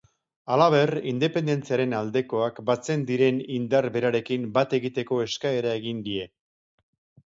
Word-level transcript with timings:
Halaber, 0.53 0.93
independentziaren 1.11 1.93
aldekoak 1.99 2.63
batzen 2.71 3.05
diren 3.13 3.45
indar 3.61 3.91
berarekin 4.01 4.51
bat 4.61 4.77
egiteko 4.83 5.25
eskaera 5.31 5.81
egin 5.83 6.07
die. 6.13 6.31